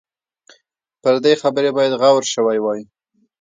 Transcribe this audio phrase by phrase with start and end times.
[1.01, 2.81] پر دې خبرې باید غور شوی وای.